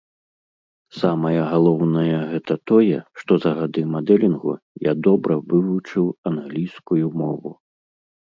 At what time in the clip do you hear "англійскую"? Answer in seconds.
6.33-7.05